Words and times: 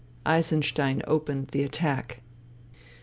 Eisenstein 0.25 1.03
opened 1.05 1.49
the 1.49 1.61
attack. 1.61 2.21